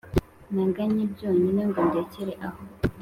ntaganye 0.53 1.03
byonyine 1.13 1.61
ngo 1.69 1.79
ndekere 1.87 2.33
aho. 2.47 2.61